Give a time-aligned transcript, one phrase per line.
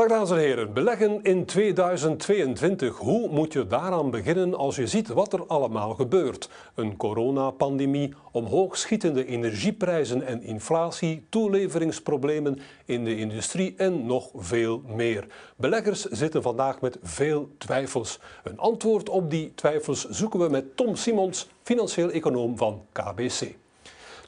[0.00, 2.96] Dag dames en heren, beleggen in 2022.
[2.96, 6.48] Hoe moet je daaraan beginnen als je ziet wat er allemaal gebeurt?
[6.74, 15.26] Een coronapandemie, omhoogschietende energieprijzen en inflatie, toeleveringsproblemen in de industrie en nog veel meer.
[15.56, 18.18] Beleggers zitten vandaag met veel twijfels.
[18.44, 23.54] Een antwoord op die twijfels zoeken we met Tom Simons, financieel econoom van KBC.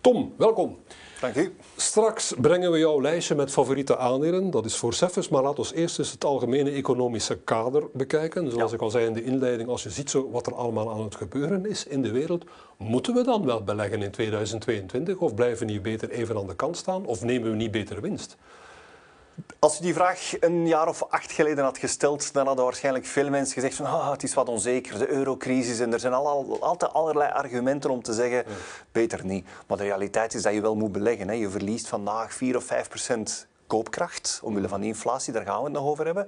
[0.00, 0.78] Tom, welkom.
[1.22, 1.54] Dank u.
[1.76, 4.50] Straks brengen we jouw lijstje met favoriete aandelen.
[4.50, 8.50] Dat is voor Cefus, maar laten we eerst eens het algemene economische kader bekijken.
[8.50, 11.02] Zoals ik al zei in de inleiding, als je ziet zo wat er allemaal aan
[11.02, 12.44] het gebeuren is in de wereld,
[12.76, 16.56] moeten we dan wel beleggen in 2022 of blijven we niet beter even aan de
[16.56, 18.36] kant staan of nemen we niet beter winst?
[19.58, 23.30] Als je die vraag een jaar of acht geleden had gesteld, dan hadden waarschijnlijk veel
[23.30, 26.92] mensen gezegd van ah, het is wat onzeker, de eurocrisis en er zijn al, altijd
[26.92, 28.44] allerlei argumenten om te zeggen
[28.92, 29.46] beter niet.
[29.66, 31.28] Maar de realiteit is dat je wel moet beleggen.
[31.28, 31.34] Hè.
[31.34, 35.72] Je verliest vandaag 4 of 5 procent koopkracht, omwille van inflatie, daar gaan we het
[35.72, 36.26] nog over hebben.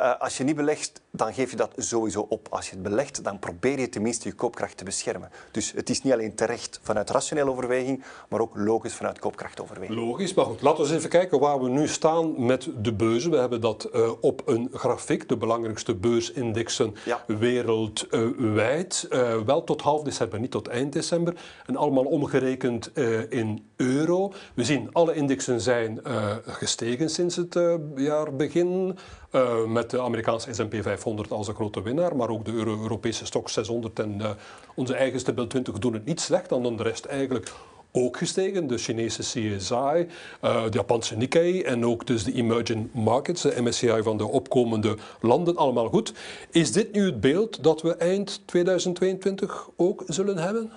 [0.00, 2.46] Uh, als je niet belegt, dan geef je dat sowieso op.
[2.50, 5.30] Als je het belegt, dan probeer je tenminste je koopkracht te beschermen.
[5.50, 9.98] Dus het is niet alleen terecht vanuit rationele overweging, maar ook logisch vanuit koopkrachtoverweging.
[9.98, 13.30] Logisch, maar goed, laten we eens even kijken waar we nu staan met de beurzen.
[13.30, 17.24] We hebben dat uh, op een grafiek, de belangrijkste beursindexen ja.
[17.26, 19.06] wereldwijd.
[19.10, 21.34] Uh, wel tot half december, niet tot eind december.
[21.66, 22.90] En allemaal omgerekend
[23.28, 24.32] in euro.
[24.54, 26.00] We zien alle indexen zijn
[26.46, 28.98] gestegen gestegen sinds het uh, jaar begin.
[29.32, 33.26] Uh, met de Amerikaanse S&P 500 als een grote winnaar, maar ook de Euro Europese
[33.26, 34.30] stok 600 en uh,
[34.74, 37.52] onze eigen Stabiel 20 doen het niet slecht, dan de rest eigenlijk
[37.92, 38.66] ook gestegen.
[38.66, 40.06] De Chinese CSI,
[40.40, 45.56] de Japanse Nikkei en ook dus de emerging markets, de MSCI van de opkomende landen,
[45.56, 46.12] allemaal goed.
[46.50, 50.70] Is dit nu het beeld dat we eind 2022 ook zullen hebben?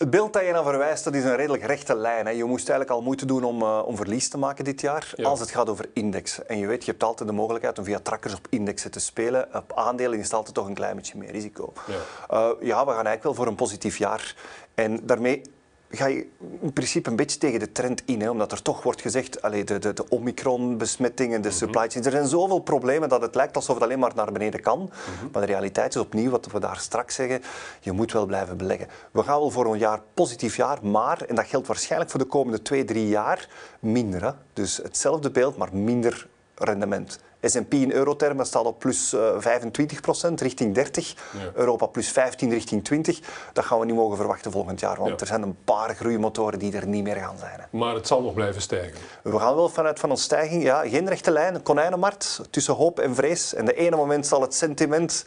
[0.00, 2.26] Het beeld dat je naar verwijst, dat is een redelijk rechte lijn.
[2.26, 2.32] Hè.
[2.32, 5.28] Je moest eigenlijk al moeite doen om, uh, om verlies te maken dit jaar, ja.
[5.28, 6.44] als het gaat over index.
[6.44, 9.48] En je weet, je hebt altijd de mogelijkheid om via trackers op indexen te spelen.
[9.54, 11.72] Op aandelen is het altijd toch een klein beetje meer risico.
[11.86, 14.36] Ja, uh, ja we gaan eigenlijk wel voor een positief jaar.
[14.74, 15.42] En daarmee
[15.90, 16.26] ga je
[16.60, 18.20] in principe een beetje tegen de trend in.
[18.20, 21.66] Hè, omdat er toch wordt gezegd, allee, de, de, de Omicron-besmettingen, de mm -hmm.
[21.66, 24.60] supply chains, er zijn zoveel problemen dat het lijkt alsof het alleen maar naar beneden
[24.60, 24.78] kan.
[24.78, 25.28] Mm -hmm.
[25.32, 27.42] Maar de realiteit is opnieuw, wat we daar straks zeggen,
[27.80, 28.88] je moet wel blijven beleggen.
[29.12, 32.26] We gaan wel voor een jaar positief jaar, maar, en dat geldt waarschijnlijk voor de
[32.26, 33.48] komende twee, drie jaar,
[33.80, 34.24] minder.
[34.24, 34.30] Hè.
[34.52, 37.18] Dus hetzelfde beeld, maar minder rendement.
[37.42, 41.08] S&P in eurotermen staat op plus 25 eh, procent, richting 30.
[41.08, 41.38] Ja.
[41.54, 43.20] Europa plus 15, richting 20.
[43.52, 45.16] Dat gaan we niet mogen verwachten volgend jaar, want ja.
[45.16, 47.60] er zijn een paar groeimotoren die er niet meer gaan zijn.
[47.60, 47.78] Hè.
[47.78, 48.98] Maar het zal nog blijven stijgen?
[49.22, 52.98] We gaan wel vanuit van een stijging, ja, geen rechte lijn, een konijnenmarkt tussen hoop
[52.98, 53.54] en vrees.
[53.54, 55.24] En de ene moment zal het sentiment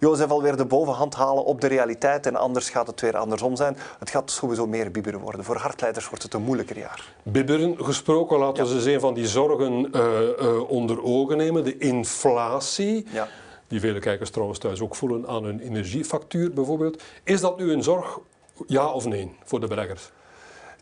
[0.00, 3.76] Jozef alweer de bovenhand halen op de realiteit en anders gaat het weer andersom zijn.
[3.98, 5.44] Het gaat sowieso meer bibberen worden.
[5.44, 7.12] Voor hardleiders wordt het een moeilijker jaar.
[7.22, 8.76] Bibberen gesproken, laten we ja.
[8.76, 10.02] eens een van die zorgen uh,
[10.40, 13.06] uh, onder ogen nemen de inflatie.
[13.12, 13.28] Ja.
[13.68, 17.02] Die vele kijkers trouwens thuis ook voelen aan hun energiefactuur bijvoorbeeld.
[17.24, 18.18] Is dat nu een zorg,
[18.66, 20.10] ja of nee, voor de beleggers?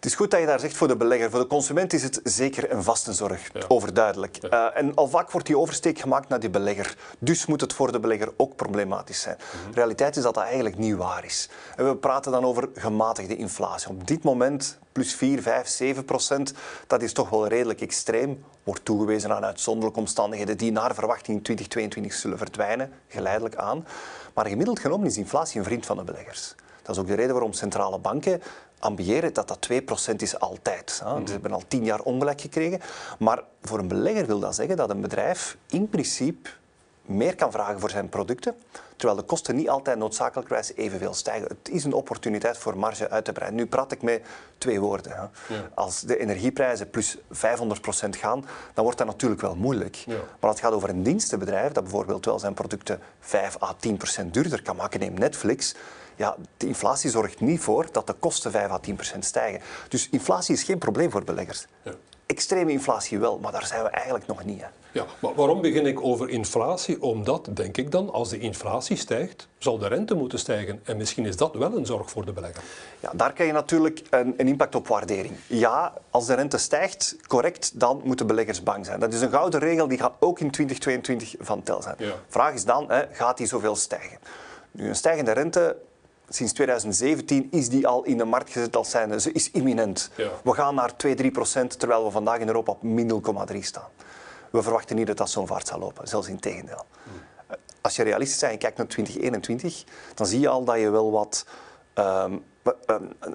[0.05, 1.31] Het is goed dat je daar zegt voor de belegger.
[1.31, 3.61] Voor de consument is het zeker een vaste zorg, ja.
[3.69, 4.39] overduidelijk.
[4.41, 4.73] Ja.
[4.73, 6.97] Uh, en al vaak wordt die oversteek gemaakt naar die belegger.
[7.19, 9.37] Dus moet het voor de belegger ook problematisch zijn.
[9.39, 9.71] Mm -hmm.
[9.71, 11.49] De realiteit is dat dat eigenlijk niet waar is.
[11.77, 13.89] En we praten dan over gematigde inflatie.
[13.89, 16.55] Op dit moment plus 4, 5, 7 procent,
[16.87, 18.45] dat is toch wel redelijk extreem.
[18.65, 23.87] Wordt toegewezen aan uitzonderlijke omstandigheden die naar verwachting in 2022 zullen verdwijnen, geleidelijk aan.
[24.35, 26.55] Maar gemiddeld genomen is inflatie een vriend van de beleggers.
[26.85, 28.43] Dat is ook de reden waarom centrale banken
[28.79, 29.69] ambiëren dat dat
[30.13, 30.91] 2% is altijd.
[31.25, 32.81] Ze hebben al tien jaar ongelijk gekregen.
[33.19, 36.51] Maar voor een belegger wil dat zeggen dat een bedrijf in principe
[37.03, 38.55] meer kan vragen voor zijn producten,
[38.97, 41.49] terwijl de kosten niet altijd noodzakelijkwijs evenveel stijgen.
[41.49, 43.59] Het is een opportuniteit voor marge uit te breiden.
[43.59, 44.23] Nu praat ik met
[44.59, 45.13] twee woorden.
[45.13, 45.23] Hè.
[45.55, 45.71] Ja.
[45.75, 47.19] Als de energieprijzen plus 500%
[48.11, 49.95] gaan, dan wordt dat natuurlijk wel moeilijk.
[49.95, 50.15] Ja.
[50.15, 53.75] Maar als het gaat over een dienstenbedrijf dat bijvoorbeeld wel zijn producten 5 à
[54.23, 55.75] 10% duurder kan maken, neem Netflix,
[56.17, 59.61] ja, de inflatie zorgt niet voor dat de kosten 5 à 10 procent stijgen.
[59.89, 61.67] Dus inflatie is geen probleem voor beleggers.
[61.83, 61.93] Ja.
[62.27, 64.61] Extreme inflatie wel, maar daar zijn we eigenlijk nog niet.
[64.61, 64.67] Hè.
[64.95, 67.03] Ja, maar waarom begin ik over inflatie?
[67.03, 70.81] Omdat, denk ik dan, als de inflatie stijgt, zal de rente moeten stijgen.
[70.85, 72.63] En misschien is dat wel een zorg voor de belegger.
[73.01, 75.35] Ja, daar krijg je natuurlijk een, een impact op waardering.
[75.47, 79.01] Ja, als de rente stijgt, correct, dan moeten beleggers bang zijn.
[79.01, 81.97] Dat is een gouden regel, die gaat ook in 2022 van tel zijn.
[81.99, 82.15] Ja.
[82.29, 84.19] Vraag is dan, hè, gaat die zoveel stijgen?
[84.71, 85.77] Nu, een stijgende rente
[86.29, 89.21] sinds 2017 is die al in de markt gezet als zijnde.
[89.21, 90.11] Ze is imminent.
[90.17, 90.29] Ja.
[90.45, 93.23] We gaan naar 2, 3 procent, terwijl we vandaag in Europa op min
[93.53, 93.89] 0,3 staan.
[94.51, 96.85] We verwachten niet dat dat zo'n vaart zal lopen, zelfs in tegendeel.
[97.03, 97.13] Hmm.
[97.81, 99.85] Als je realistisch bent en kijkt naar 2021,
[100.15, 101.47] dan zie je al dat je wel wat
[101.95, 102.45] um,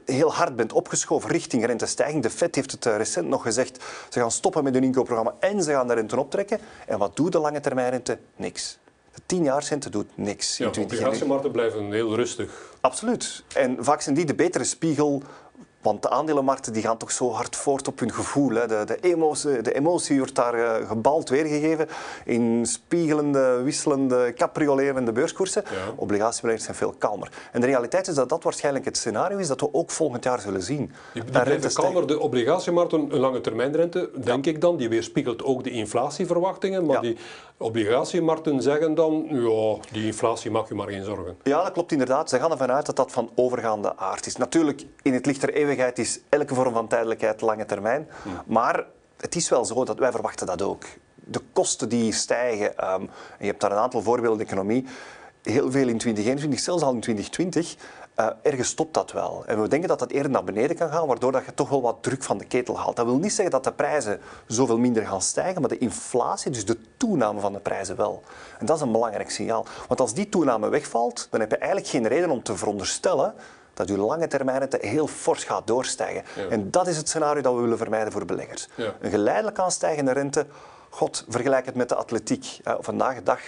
[0.06, 2.24] heel hard bent opgeschoven richting rentestijging.
[2.24, 5.72] De Fed heeft het recent nog gezegd, ze gaan stoppen met hun inkoopprogramma en ze
[5.72, 6.60] gaan de rente optrekken.
[6.88, 8.18] En wat doet de lange termijnrente?
[8.36, 8.80] Niks.
[9.25, 10.57] De 10-jaarsrente doet niks.
[10.57, 12.74] Ja, de obligatiemarkten blijven heel rustig.
[12.81, 13.44] Absoluut.
[13.56, 15.24] En vaak zijn die de betere spiegel
[15.81, 18.50] want de aandelenmarkten die gaan toch zo hard voort op hun gevoel.
[18.50, 18.68] Hè.
[18.68, 21.88] De, de, emotie, de emotie wordt daar uh, gebald weergegeven
[22.26, 25.64] in spiegelende, wisselende, capriolerende beurskoersen.
[25.66, 25.94] Ja.
[25.96, 27.31] Obligatiebeleggers zijn veel kalmer.
[27.52, 30.40] En de realiteit is dat dat waarschijnlijk het scenario is dat we ook volgend jaar
[30.40, 30.92] zullen zien.
[31.14, 32.08] Die, die blijven kalmer.
[32.08, 36.86] De obligatiemarkten, een lange termijnrente, denk ik dan, die weerspiegelt ook de inflatieverwachtingen.
[36.86, 37.18] Maar die
[37.58, 41.38] obligatiemarkten zeggen dan, ja, die inflatie mag je maar geen zorgen.
[41.44, 42.30] Ja, dat klopt inderdaad.
[42.30, 44.36] Ze gaan ervan uit dat dat van overgaande aard is.
[44.36, 48.07] Natuurlijk, in het licht der eeuwigheid is elke vorm van tijdelijkheid lange termijn.
[48.45, 48.86] Maar
[49.18, 50.83] het is wel zo dat wij verwachten dat ook.
[51.16, 54.86] De kosten die stijgen, um, en je hebt daar een aantal voorbeelden in de economie,
[55.44, 57.75] heel veel in 2021, zelfs al in 2020,
[58.19, 59.44] uh, ergens stopt dat wel.
[59.45, 61.81] En we denken dat dat eerder naar beneden kan gaan, waardoor dat je toch wel
[61.81, 62.95] wat druk van de ketel haalt.
[62.95, 66.66] Dat wil niet zeggen dat de prijzen zoveel minder gaan stijgen, maar de inflatie, dus
[66.66, 68.24] de toename van de prijzen wel.
[68.60, 69.66] En dat is een belangrijk signaal.
[69.88, 73.33] Want als die toename wegvalt, dan heb je eigenlijk geen reden om te veronderstellen
[73.80, 76.24] dat je lange termijn rente heel fors gaat doorstijgen.
[76.50, 78.68] En dat is het scenario dat we willen vermijden voor beleggers.
[79.00, 80.46] Een geleidelijk aanstijgende rente,
[80.90, 82.60] god, vergelijk het met de atletiek.
[82.80, 83.40] vandaag de dag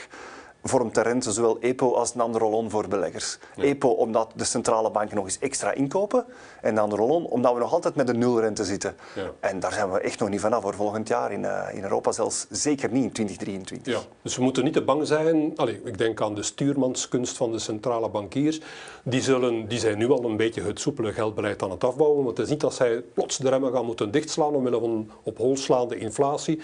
[0.64, 3.38] vormt de rente zowel EPO als andere voor beleggers.
[3.58, 6.26] EPO omdat de centrale banken nog eens extra inkopen
[6.62, 8.96] en de andere omdat we nog altijd met een nulrente zitten.
[9.16, 9.32] Ja.
[9.40, 12.12] En daar zijn we echt nog niet vanaf voor volgend jaar in, uh, in Europa,
[12.12, 13.94] zelfs zeker niet in 2023.
[13.94, 14.00] Ja.
[14.22, 15.54] Dus we moeten niet te bang zijn.
[15.56, 18.62] Allee, ik denk aan de stuurmanskunst van de centrale bankiers.
[19.04, 22.24] Die, zullen, die zijn nu al een beetje het soepele geldbeleid aan het afbouwen.
[22.24, 25.38] Want het is niet dat zij plots de remmen gaan moeten dichtslaan omwille van op
[25.38, 26.62] hol slaande inflatie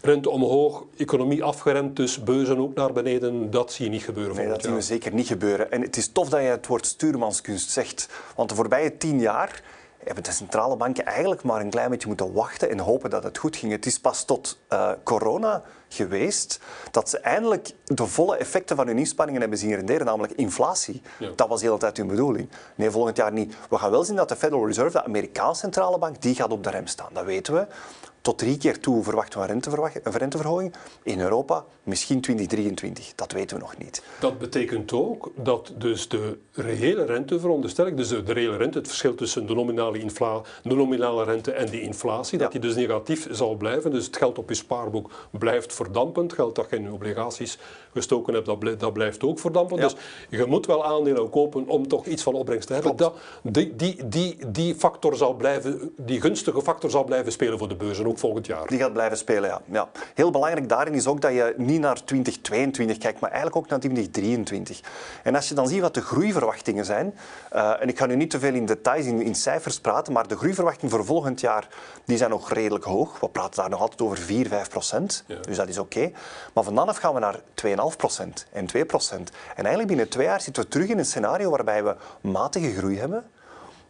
[0.00, 3.50] rente omhoog, economie afgeremd, dus beurzen ook naar beneden.
[3.50, 4.36] Dat zie je niet gebeuren.
[4.36, 5.70] Nee, dat zien we zeker niet gebeuren.
[5.70, 8.08] En het is tof dat je het woord stuurmanskunst zegt.
[8.36, 9.62] Want de voorbije tien jaar
[10.04, 13.38] hebben de centrale banken eigenlijk maar een klein beetje moeten wachten en hopen dat het
[13.38, 13.72] goed ging.
[13.72, 15.62] Het is pas tot uh, corona
[15.94, 16.60] geweest
[16.90, 21.02] dat ze eindelijk de volle effecten van hun inspanningen hebben zien renderen, namelijk inflatie.
[21.36, 22.48] Dat was de hele tijd hun bedoeling.
[22.74, 23.54] Nee, volgend jaar niet.
[23.70, 26.64] We gaan wel zien dat de Federal Reserve, de Amerikaanse centrale bank, die gaat op
[26.64, 27.10] de rem staan.
[27.12, 27.66] Dat weten we.
[28.20, 29.48] Tot drie keer toe verwachten we
[30.02, 30.74] een renteverhoging.
[31.02, 33.12] In Europa misschien 2023.
[33.14, 34.02] Dat weten we nog niet.
[34.20, 38.86] Dat betekent ook dat dus de reële rente, veronderstel ik, dus de reële rente, het
[38.86, 43.26] verschil tussen de nominale, infla, de nominale rente en de inflatie, dat die dus negatief
[43.30, 43.90] zal blijven.
[43.90, 46.32] Dus het geld op je spaarboek blijft verdampend.
[46.32, 47.58] Geld dat je in je obligaties
[47.92, 49.80] gestoken hebt, dat, dat blijft ook verdampend.
[49.80, 49.94] Dus
[50.28, 52.96] je moet wel aandelen kopen om toch iets van opbrengst te hebben.
[52.96, 57.68] Dat, die, die, die, die, factor zal blijven, die gunstige factor zal blijven spelen voor
[57.68, 58.66] de beurzen, ook volgend jaar.
[58.66, 59.62] Die gaat blijven spelen, ja.
[59.70, 59.90] ja.
[60.14, 63.78] Heel belangrijk daarin is ook dat je niet naar 2022 kijkt, maar eigenlijk ook naar
[63.78, 64.80] 2023.
[65.22, 67.14] En als je dan ziet wat de groeiverwachtingen zijn,
[67.54, 70.28] uh, en ik ga nu niet te veel in details, in, in cijfers praten, maar
[70.28, 71.68] de groeiverwachtingen voor volgend jaar
[72.04, 73.20] die zijn nog redelijk hoog.
[73.20, 76.10] We praten daar nog altijd over 4, 5 procent, dus dat is oké.
[76.54, 79.30] Maar vanaf gaan we naar 2,5 procent en 2 procent.
[79.30, 82.98] En eigenlijk binnen twee jaar zitten we terug in een scenario waarbij we matige groei
[82.98, 83.30] hebben,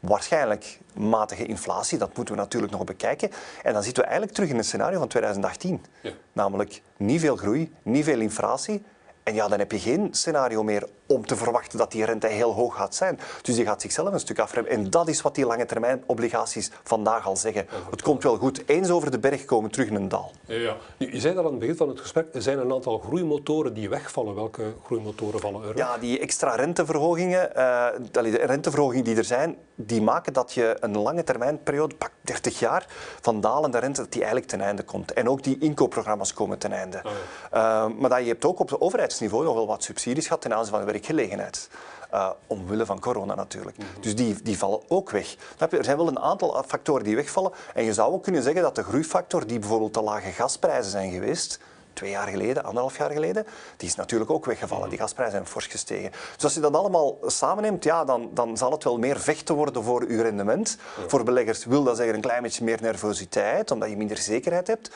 [0.01, 3.31] waarschijnlijk matige inflatie, dat moeten we natuurlijk nog bekijken.
[3.63, 5.85] En dan zitten we eigenlijk terug in een scenario van 2018.
[6.01, 6.11] Ja.
[6.33, 8.83] Namelijk niet veel groei, niet veel inflatie.
[9.23, 12.53] En ja, dan heb je geen scenario meer om te verwachten dat die rente heel
[12.53, 13.21] hoog gaat zijn.
[13.43, 14.73] Dus die gaat zichzelf een stuk afremmen.
[14.73, 17.67] En dat is wat die lange termijn obligaties vandaag al zeggen.
[17.91, 18.63] Het komt wel goed.
[18.67, 20.31] Eens over de berg komen, terug in een dal.
[20.45, 20.77] Ja, ja.
[20.97, 22.27] Je zei dat aan het begin van het gesprek.
[22.33, 24.35] Er zijn een aantal groeimotoren die wegvallen.
[24.35, 25.77] Welke groeimotoren vallen er?
[25.77, 30.99] Ja, die extra renteverhogingen, uh, de renteverhogingen die er zijn, die maken dat je een
[30.99, 32.87] lange termijnperiode, pak 30 jaar,
[33.21, 35.13] van dalende rente, dat die eigenlijk ten einde komt.
[35.13, 37.01] En ook die inkoopprogramma's komen ten einde.
[37.05, 37.11] Oh
[37.55, 38.79] uh, maar dat je hebt ook op de
[39.11, 41.69] overheidsniveau nog wel wat subsidies gehad ten aanzien van de werkgelegenheid.
[42.15, 43.77] Uh, omwille van corona natuurlijk.
[43.77, 43.87] Mhm.
[44.01, 45.37] Dus die, die vallen ook weg.
[45.59, 47.53] Er zijn wel een aantal factoren die wegvallen.
[47.75, 51.13] En je zou ook kunnen zeggen dat de groeifactor, die bijvoorbeeld de lage gasprijzen zijn
[51.13, 51.59] geweest,
[51.93, 54.89] twee jaar geleden, anderhalf jaar geleden, die is natuurlijk ook weggevallen.
[54.89, 56.11] Die gasprijzen zijn fors gestegen.
[56.35, 59.85] Dus als je dat allemaal samenneemt, ja, dan, dan zal het wel meer vechten worden
[59.85, 60.77] voor uw rendement.
[61.07, 64.91] Voor beleggers wil dat zeggen een klein beetje meer nervositeit, omdat je minder zekerheid hebt.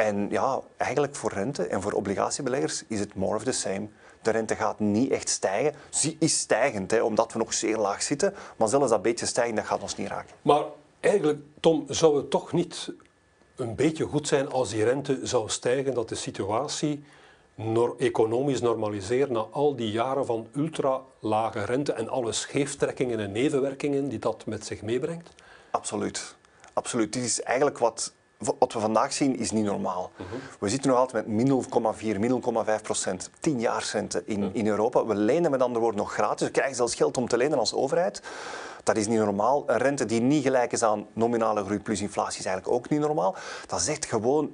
[0.00, 3.88] En ja, eigenlijk voor rente en voor obligatiebeleggers is het more of the same.
[4.22, 5.74] De rente gaat niet echt stijgen.
[5.90, 8.34] Ze is stijgend, hè, omdat we nog zeer laag zitten.
[8.56, 10.34] Maar zelfs dat beetje stijgen, dat gaat ons niet raken.
[10.42, 10.62] Maar
[11.00, 12.92] eigenlijk, Tom, zou het toch niet
[13.56, 17.04] een beetje goed zijn als die rente zou stijgen, dat de situatie
[17.98, 24.08] economisch normaliseert na al die jaren van ultra lage rente en alle scheeftrekkingen en nevenwerkingen
[24.08, 25.30] die dat met zich meebrengt?
[25.70, 26.36] Absoluut.
[26.72, 27.12] Absoluut.
[27.12, 28.12] Dit is eigenlijk wat
[28.58, 30.10] wat we vandaag zien is niet normaal.
[30.60, 31.64] We zitten nog altijd met min
[32.14, 32.42] 0,4, min
[32.76, 35.06] 0,5 procent, 10 jaarsrente in, in Europa.
[35.06, 36.46] We lenen met andere woorden nog gratis.
[36.46, 38.22] We krijgen zelfs geld om te lenen als overheid.
[38.82, 39.64] Dat is niet normaal.
[39.66, 43.00] Een rente die niet gelijk is aan nominale groei plus inflatie is eigenlijk ook niet
[43.00, 43.34] normaal.
[43.66, 44.52] Dat is echt gewoon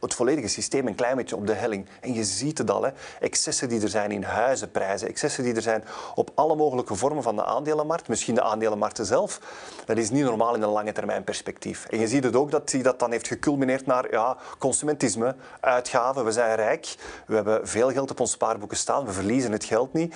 [0.00, 1.86] het volledige systeem een klein beetje op de helling.
[2.00, 2.90] En je ziet het al, hè.
[3.20, 5.84] excessen die er zijn in huizenprijzen, excessen die er zijn
[6.14, 9.40] op alle mogelijke vormen van de aandelenmarkt, misschien de aandelenmarkten zelf,
[9.84, 11.86] dat is niet normaal in een lange termijn perspectief.
[11.86, 16.24] En je ziet het ook dat zich dat dan heeft geculmineerd naar ja, consumentisme, uitgaven,
[16.24, 19.92] we zijn rijk, we hebben veel geld op ons spaarboeken staan, we verliezen het geld
[19.92, 20.14] niet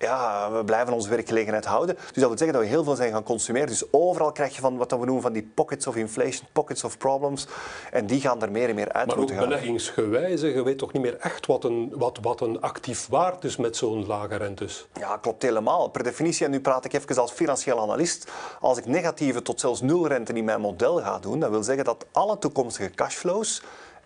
[0.00, 1.94] ja, we blijven onze werkgelegenheid houden.
[1.94, 3.68] Dus dat wil zeggen dat we heel veel zijn gaan consumeren.
[3.68, 6.98] Dus overal krijg je van wat we noemen van die pockets of inflation, pockets of
[6.98, 7.46] problems.
[7.92, 9.44] En die gaan er meer en meer uit maar moeten gaan.
[9.44, 13.44] Maar beleggingsgewijze, je weet toch niet meer echt wat een, wat, wat een actief waard
[13.44, 14.86] is met zo'n lage rentes?
[14.98, 15.88] Ja, klopt helemaal.
[15.88, 18.30] Per definitie, en nu praat ik even als financieel analist,
[18.60, 21.84] als ik negatieve tot zelfs nul rente in mijn model ga doen, dat wil zeggen
[21.84, 23.62] dat alle toekomstige cashflows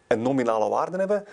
[0.07, 1.25] een nominale waarde hebben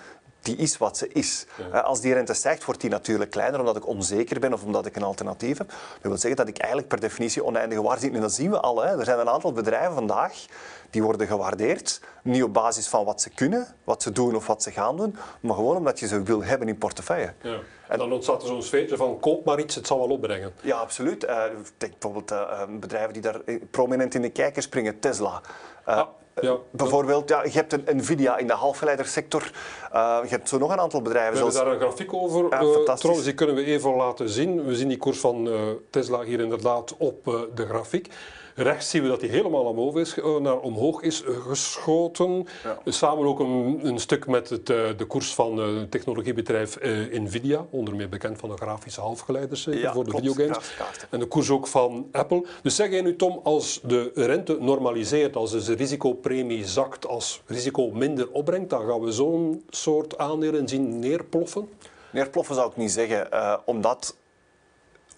[0.42, 1.46] die is wat ze is.
[1.84, 4.96] Als die rente stijgt, wordt die natuurlijk kleiner omdat ik onzeker ben of omdat ik
[4.96, 5.68] een alternatief heb.
[5.70, 8.12] Dat wil zeggen dat ik eigenlijk per definitie oneindige waarde zie.
[8.12, 8.84] En dat zien we al.
[8.84, 9.00] Hè.
[9.00, 10.46] Er zijn een aantal bedrijven vandaag
[10.90, 12.02] die worden gewaardeerd.
[12.24, 15.16] Niet op basis van wat ze kunnen, wat ze doen of wat ze gaan doen,
[15.40, 17.34] maar gewoon omdat je ze wil hebben in portefeuille.
[17.42, 17.60] Ja.
[17.88, 20.54] En dan ontstaat er zo'n sfeertje van koop maar iets, het zal wel opbrengen.
[20.62, 21.24] Ja, absoluut.
[21.24, 21.44] Uh,
[21.78, 25.42] denk bijvoorbeeld uh, bedrijven die daar prominent in de kijker springen, Tesla.
[25.88, 26.08] Uh, ah.
[26.42, 29.52] Ja, Bijvoorbeeld, ja, je hebt een Nvidia in de halfgeleidersector.
[29.94, 31.34] Uh, je hebt zo nog een aantal bedrijven.
[31.34, 32.46] We hebben daar een grafiek over.
[32.50, 34.66] Ja, uh, trouwens, die kunnen we even laten zien.
[34.66, 35.54] We zien die koers van uh,
[35.90, 37.24] Tesla hier inderdaad op
[37.56, 38.08] de grafiek.
[38.56, 42.48] Rechts zien we dat hij helemaal omhoog is, eh, naar omhoog is eh, geschoten.
[42.86, 46.78] Samen ook een, een, stuk met het, eh, de koers van het technologiebedrijf
[47.12, 50.74] Nvidia, onder meer bekend van de grafische halfgeleiders voor de videogames.
[51.10, 52.46] En de koers ook van Apple.
[52.62, 57.42] Dus zeg jij nu, Tom, als de rente normaliseert, als dus de risicopremie zakt, als
[57.46, 61.70] risico minder opbrengt, dan gaan we zo'n soort aandelen zien neerploffen?
[62.12, 63.30] Neerploffen zou ik niet zeggen,
[63.66, 64.16] omdat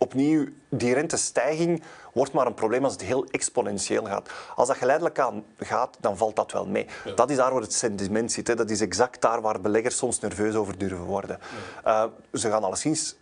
[0.04, 1.82] opnieuw, die rentestijging
[2.14, 4.30] wordt maar een probleem als het heel exponentieel gaat.
[4.56, 6.88] Als dat geleidelijk aan gaat, dan valt dat wel mee.
[7.16, 8.48] Dat is daar waar het sentiment zit.
[8.48, 8.56] Hè.
[8.56, 11.40] Dat is exact daar waar beleggers soms nerveus over durven worden.
[11.86, 12.04] Uh,
[12.34, 13.16] ze gaan alleszins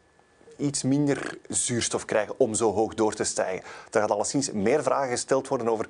[0.58, 3.64] iets minder zuurstof krijgen om zo hoog door te stijgen.
[3.92, 5.88] Er gaat alleszins meer vragen gesteld worden over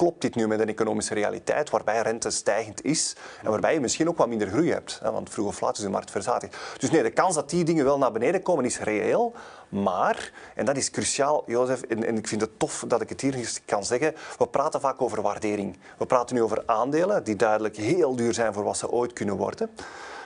[0.00, 4.08] klopt dit nu met een economische realiteit waarbij rente stijgend is en waarbij je misschien
[4.08, 5.00] ook wat minder groei hebt?
[5.02, 6.56] Want vroeg of laat is de markt verzadigd.
[6.78, 9.34] Dus nee, de kans dat die dingen wel naar beneden komen is reëel,
[9.68, 13.20] maar, en dat is cruciaal, Jozef, en, en ik vind het tof dat ik het
[13.20, 15.78] hier kan zeggen, we praten vaak over waardering.
[15.98, 19.36] We praten nu over aandelen die duidelijk heel duur zijn voor wat ze ooit kunnen
[19.36, 19.70] worden.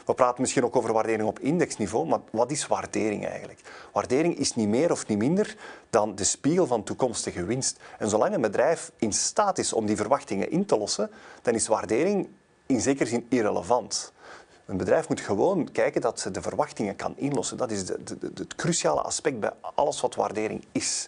[0.05, 3.61] We praten misschien ook over waardering op indexniveau, maar wat is waardering eigenlijk?
[3.93, 5.57] Waardering is niet meer of niet minder
[5.91, 7.79] dan de spiegel van toekomstige winst.
[7.99, 11.11] En zolang een bedrijf in staat is om die verwachtingen in te lossen,
[11.43, 12.29] dan is waardering
[12.67, 14.13] in zekere zin irrelevant.
[14.67, 17.57] Een bedrijf moet gewoon kijken dat ze de verwachtingen kan inlossen.
[17.57, 21.07] Dat is de, de, het cruciale aspect bij alles wat waardering is.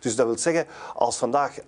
[0.00, 1.58] Dus dat wil zeggen, als vandaag...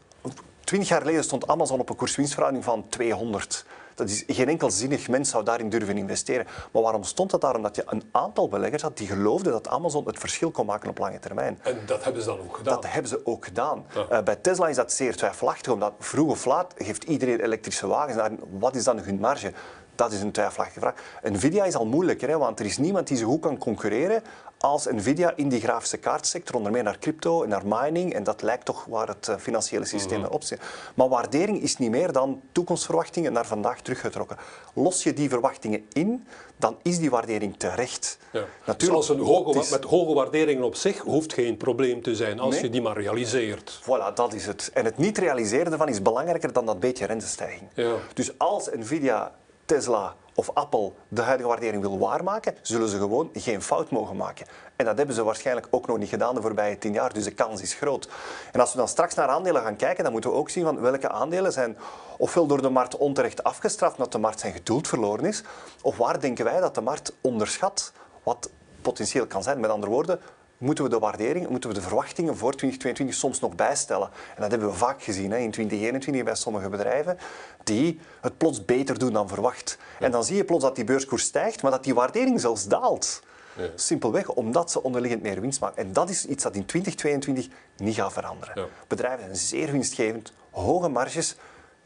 [0.64, 3.64] Twintig jaar geleden stond Amazon op een koerswinstverhouding van 200.
[3.96, 6.46] Dat is, geen enkel zinnig mens zou daarin durven investeren.
[6.72, 7.56] Maar waarom stond dat daar?
[7.56, 10.98] Omdat je een aantal beleggers had die geloofden dat Amazon het verschil kon maken op
[10.98, 11.58] lange termijn.
[11.62, 12.74] En dat hebben ze dan ook gedaan?
[12.74, 13.86] Dat hebben ze ook gedaan.
[14.10, 18.28] Uh, bij Tesla is dat zeer twijfelachtig, omdat vroeg of laat geeft iedereen elektrische wagens.
[18.50, 19.52] Wat is dan hun marge?
[19.96, 20.94] Dat is een twijfelachtige vraag.
[21.22, 24.22] Nvidia is al moeilijker, hè, want er is niemand die zo goed kan concurreren
[24.58, 28.14] als Nvidia in die grafische kaartsector, onder meer naar crypto en naar mining.
[28.14, 30.60] En dat lijkt toch waar het eh, financiële systeem mm op zit.
[30.94, 34.36] Maar waardering is niet meer dan toekomstverwachtingen naar vandaag teruggetrokken.
[34.74, 36.26] Los je die verwachtingen in,
[36.56, 38.18] dan is die waardering terecht.
[38.32, 38.44] Ja.
[38.66, 42.60] Natuurlijk, dus een hoge, met hoge waarderingen op zich hoeft geen probleem te zijn als
[42.60, 43.80] je die maar realiseert.
[43.82, 44.70] Voilà, dat is het.
[44.74, 47.70] En het niet realiseren ervan is belangrijker dan dat beetje rentestijging.
[47.74, 47.94] Ja.
[48.14, 49.32] Dus als Nvidia
[49.66, 54.46] Tesla of Apple de huidige waardering wil waarmaken, zullen ze gewoon geen fout mogen maken.
[54.76, 57.30] En dat hebben ze waarschijnlijk ook nog niet gedaan de voorbije tien jaar, dus de
[57.30, 58.08] kans is groot.
[58.52, 60.80] En als we dan straks naar aandelen gaan kijken, dan moeten we ook zien van
[60.80, 61.76] welke aandelen zijn
[62.18, 65.42] ofwel door de markt onterecht afgestraft, omdat de markt zijn geduld verloren is,
[65.82, 67.92] of waar denken wij dat de markt onderschat
[68.22, 68.50] wat
[68.82, 69.60] potentieel kan zijn.
[69.60, 70.20] Met andere woorden,
[70.58, 74.08] moeten we de waardering, moeten we de verwachtingen voor 2022 soms nog bijstellen.
[74.34, 77.18] En dat hebben we vaak gezien hè, in 2021 bij sommige bedrijven,
[77.64, 79.78] die het plots beter doen dan verwacht.
[80.00, 83.22] En dan zie je plots dat die beurskoers stijgt, maar dat die waardering zelfs daalt.
[83.56, 83.68] Ja.
[83.74, 85.84] Simpelweg omdat ze onderliggend meer winst maken.
[85.84, 88.68] En dat is iets dat in 2022 niet gaat veranderen.
[88.86, 91.36] Bedrijven zijn zeer winstgevend, hoge marges,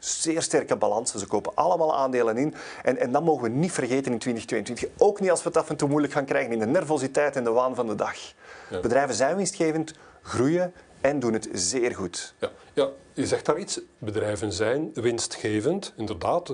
[0.05, 1.19] zeer sterke balansen.
[1.19, 2.53] Ze kopen allemaal aandelen in.
[2.83, 4.89] En, en dat mogen we niet vergeten in 2022.
[4.97, 7.43] Ook niet als we het af en toe moeilijk gaan krijgen in de nervositeit en
[7.43, 8.15] de waan van de dag.
[8.81, 12.33] Bedrijven zijn winstgevend, groeien en doen het zeer goed.
[12.39, 13.79] Ja, ja je zegt daar iets.
[13.97, 16.53] Bedrijven zijn winstgevend, inderdaad.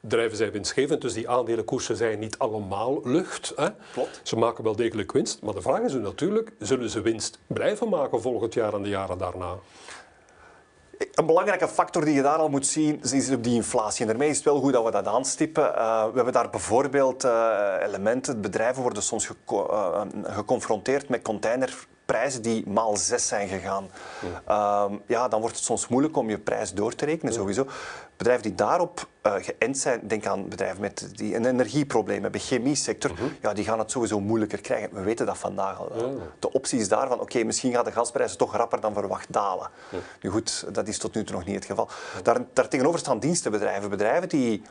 [0.00, 3.52] Bedrijven zijn winstgevend, dus die aandelenkoersen zijn niet allemaal lucht.
[3.56, 3.68] Hè?
[3.92, 4.20] Klopt.
[4.22, 8.22] Ze maken wel degelijk winst, maar de vraag is natuurlijk, zullen ze winst blijven maken
[8.22, 9.56] volgend jaar en de jaren daarna?
[11.14, 14.00] Een belangrijke factor die je daar al moet zien, is op die inflatie.
[14.00, 15.64] En daarmee is het wel goed dat we dat aanstippen.
[15.64, 18.40] Uh, we hebben daar bijvoorbeeld uh, elementen.
[18.40, 21.22] Bedrijven worden soms uh, geconfronteerd met
[22.12, 23.90] containerprijzen die maal zes zijn gegaan.
[24.46, 24.88] Ja.
[25.06, 27.38] ja, dan wordt het soms moeilijk om je prijs door te rekenen, ja.
[27.38, 27.66] sowieso.
[28.16, 32.74] Bedrijven die daarop uh, geënt zijn, denk aan bedrijven met die een energieprobleem hebben, chemie
[32.74, 33.26] sector, uh -huh.
[33.40, 34.94] ja, die gaan het sowieso moeilijker krijgen.
[34.94, 35.92] We weten dat vandaag al.
[35.96, 36.12] Ja.
[36.38, 39.70] De optie is daarvan, oké, okay, misschien gaan de gasprijzen toch rapper dan verwacht dalen.
[40.20, 41.88] Nu goed, dat is tot nu toe nog niet het geval.
[42.22, 44.62] Daar, daar tegenover staan dienstenbedrijven, bedrijven die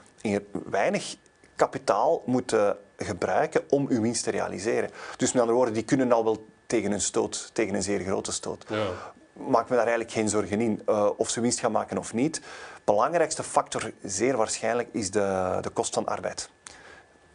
[0.70, 1.16] weinig
[1.56, 4.90] kapitaal moeten gebruiken om uw winst te realiseren.
[5.18, 8.32] Dus met andere woorden, die kunnen al wel tegen een stoot, tegen een zeer grote
[8.32, 8.66] stoot.
[8.70, 10.82] Ja maak me daar eigenlijk geen zorgen in.
[10.90, 12.42] Uh, of ze winst gaan maken of niet.
[12.84, 16.50] Belangrijkste factor, zeer waarschijnlijk, is de, de kost van arbeid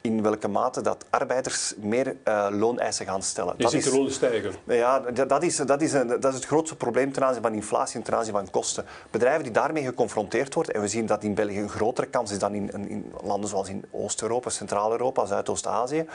[0.07, 3.55] in welke mate dat arbeiders meer uh, looneisen gaan stellen.
[3.57, 4.55] Je dat ziet is, de lonen stijgen.
[4.65, 7.97] Ja, dat is, dat, is een, dat is het grootste probleem ten aanzien van inflatie
[7.97, 8.85] en ten aanzien van kosten.
[9.11, 12.39] Bedrijven die daarmee geconfronteerd worden, en we zien dat in België een grotere kans is
[12.39, 16.07] dan in, in landen zoals in Oost-Europa, Centraal-Europa, Zuidoost-Azië,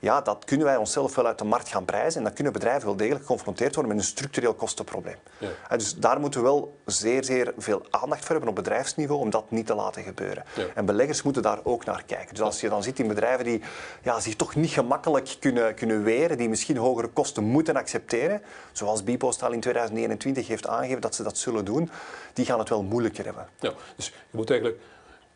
[0.00, 2.84] ja, dat kunnen wij onszelf wel uit de markt gaan prijzen en dan kunnen bedrijven
[2.86, 5.16] wel degelijk geconfronteerd worden met een structureel kostenprobleem.
[5.38, 5.48] Ja.
[5.68, 9.30] En dus daar moeten we wel zeer, zeer veel aandacht voor hebben op bedrijfsniveau om
[9.30, 10.44] dat niet te laten gebeuren.
[10.54, 10.64] Ja.
[10.74, 12.34] En beleggers moeten daar ook naar kijken.
[12.34, 13.60] Dus als je dan ziet in bedrijven die
[14.02, 19.04] ja, zich toch niet gemakkelijk kunnen, kunnen weren, die misschien hogere kosten moeten accepteren, zoals
[19.04, 21.90] Bipost al in 2021 heeft aangegeven dat ze dat zullen doen,
[22.32, 23.48] die gaan het wel moeilijker hebben.
[23.60, 24.80] Ja, dus je moet eigenlijk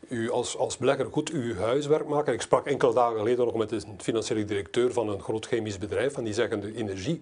[0.09, 2.33] u als, als belegger goed uw huiswerk maken.
[2.33, 6.17] Ik sprak enkele dagen geleden nog met een financiële directeur van een groot chemisch bedrijf
[6.17, 7.21] en die zeggen de energie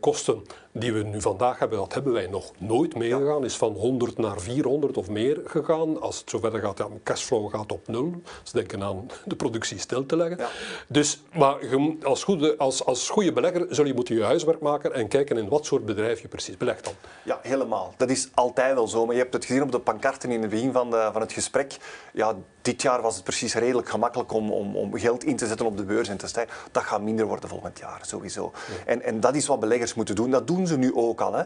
[0.00, 3.44] kosten die we nu vandaag hebben, dat hebben wij nog nooit meegegaan.
[3.44, 6.00] Is van 100 naar 400 of meer gegaan.
[6.00, 8.22] Als het zo verder gaat, ja, cashflow gaat op nul.
[8.42, 10.38] Ze denken aan de productie stil te leggen.
[10.38, 10.48] Ja.
[10.88, 11.56] Dus, maar
[12.02, 15.48] als goede, als, als goede belegger zul je moeten je huiswerk maken en kijken in
[15.48, 16.94] wat soort bedrijf je precies belegt dan.
[17.24, 17.94] Ja, helemaal.
[17.96, 19.04] Dat is altijd wel zo.
[19.06, 21.32] Maar je hebt het gezien op de pankarten in het begin van, de, van het
[21.32, 21.76] gesprek.
[22.12, 25.66] Ja, dit jaar was het precies redelijk gemakkelijk om, om, om geld in te zetten
[25.66, 26.54] op de beurs en te stijgen.
[26.72, 28.52] Dat gaat minder worden volgend jaar, sowieso.
[28.54, 28.84] Ja.
[28.86, 30.30] En, en dat is wat beleggers moeten doen.
[30.30, 31.34] Dat doen ze nu ook al.
[31.34, 31.42] Hè.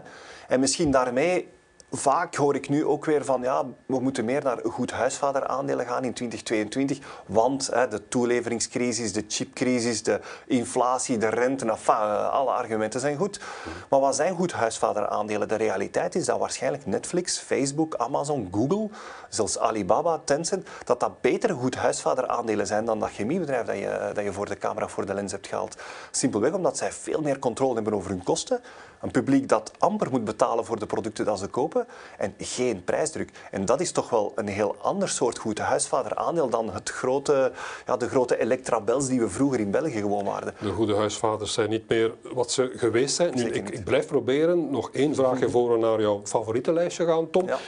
[0.48, 1.48] En misschien daarmee
[1.94, 6.04] vaak hoor ik nu ook weer van ja, we moeten meer naar goed huisvaderaandelen gaan
[6.04, 13.00] in 2022, want hè, de toeleveringscrisis, de chipcrisis, de inflatie, de rente, enfin, alle argumenten
[13.00, 13.40] zijn goed.
[13.90, 15.48] Maar wat zijn goed huisvaderaandelen?
[15.48, 18.88] De realiteit is dat waarschijnlijk Netflix, Facebook, Amazon, Google,
[19.28, 24.24] zelfs Alibaba, Tencent, dat dat beter goed huisvaderaandelen zijn dan dat chemiebedrijf dat je, dat
[24.24, 25.76] je voor de camera, voor de lens hebt gehaald.
[26.10, 28.60] Simpelweg omdat zij veel meer controle hebben over hun kosten,
[29.00, 31.81] een publiek dat amper moet betalen voor de producten dat ze kopen
[32.18, 33.30] en geen prijsdruk.
[33.50, 37.52] En dat is toch wel een heel ander soort goed huisvaderaandeel dan het grote,
[37.86, 40.54] ja, de grote Electrabels die we vroeger in België gewoon waren.
[40.60, 43.34] De goede huisvaders zijn niet meer wat ze geweest zijn.
[43.34, 47.30] Nu, ik, ik, blijf proberen nog één vraagje voor we naar jouw favoriete lijstje gaan,
[47.30, 47.46] Tom.
[47.46, 47.58] Ja.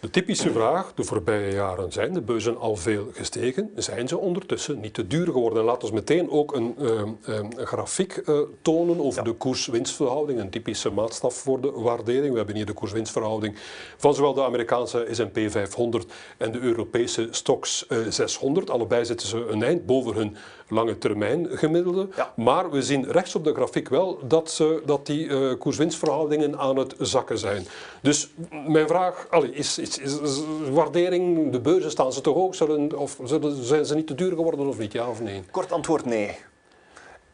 [0.00, 4.80] De typische vraag, de voorbije jaren zijn de beurzen al veel gestegen, zijn ze ondertussen
[4.80, 5.64] niet te duur geworden?
[5.64, 9.30] Laten we meteen ook een, uh, een grafiek uh, tonen over ja.
[9.30, 12.30] de koers-winstverhouding, een typische maatstaf voor de waardering.
[12.30, 13.56] We hebben hier de koers-winstverhouding
[13.96, 18.70] van zowel de Amerikaanse S&P 500 en de Europese Stoxx uh, 600.
[18.70, 20.36] Allebei zitten ze een eind boven hun
[20.70, 22.08] lange termijn gemiddelde.
[22.16, 22.32] Ja.
[22.36, 26.76] Maar we zien rechts op de grafiek wel dat, ze, dat die uh, koers-winstverhoudingen aan
[26.76, 27.66] het zakken zijn.
[28.02, 28.30] Dus
[28.66, 32.54] mijn vraag, allee, is, is, is, is, waardering, de beurzen staan ze te hoog?
[32.54, 35.42] Zullen, of zullen, zijn ze niet te duur geworden of niet, ja of nee?
[35.50, 36.38] Kort antwoord nee.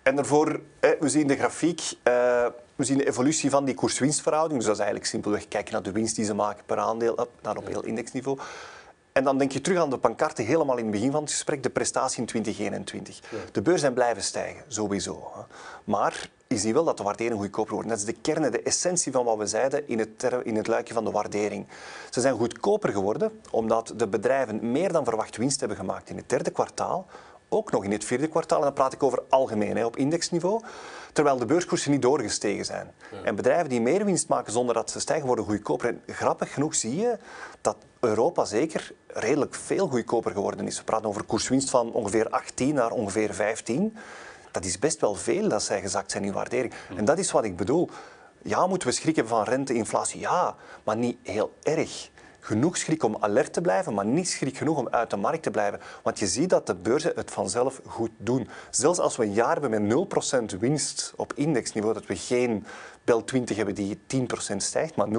[0.03, 2.47] En daarvoor, we zien de grafiek, uh,
[2.77, 4.59] we zien de evolutie van die koers-winstverhouding.
[4.59, 7.57] Dus dat is eigenlijk simpelweg kijken naar de winst die ze maken per aandeel, naar
[7.57, 8.39] op heel indexniveau.
[9.17, 11.63] En dan denk je terug aan de pankarten helemaal in het begin van het gesprek,
[11.63, 13.21] de prestatie in 2021.
[13.31, 13.39] Ja.
[13.53, 15.33] De beurs zijn blijven stijgen, sowieso.
[15.85, 17.89] Maar je ziet wel dat de waardering goedkoper wordt.
[17.89, 20.95] Dat is de kern, de essentie van wat we zeiden in het, in het luikje
[20.95, 21.67] van de waardering.
[22.11, 26.29] Ze zijn goedkoper geworden omdat de bedrijven meer dan verwacht winst hebben gemaakt in het
[26.29, 27.07] derde kwartaal,
[27.49, 28.59] ook nog in het vierde kwartaal.
[28.59, 30.63] En dan praat ik over algemeen, hè, op indexniveau.
[31.13, 32.93] Terwijl de beurskoersen niet doorgestegen zijn.
[33.13, 33.23] Ja.
[33.23, 35.89] En bedrijven die meer winst maken zonder dat ze stijgen, worden goedkoper.
[35.89, 37.19] En grappig genoeg zie je
[37.61, 40.79] dat Europa zeker redelijk veel goedkoper geworden is.
[40.79, 43.97] We praten over koerswinst van ongeveer 18 naar ongeveer 15.
[44.51, 46.73] Dat is best wel veel dat zij gezakt zijn in waardering.
[46.97, 47.89] En dat is wat ik bedoel.
[48.43, 50.21] Ja, moeten we schrikken van rente, inflatie?
[50.21, 50.55] Ja,
[50.85, 52.11] maar niet heel erg
[52.47, 55.51] genoeg schrik om alert te blijven, maar niet schrik genoeg om uit de markt te
[55.51, 55.81] blijven.
[56.03, 58.49] Want je ziet dat de beurzen het vanzelf goed doen.
[58.71, 60.07] Zelfs als we een jaar hebben met
[60.55, 62.65] 0% winst op indexniveau, dat we geen
[63.05, 63.99] Bel 20 hebben die
[64.53, 65.11] 10% stijgt, maar 0%,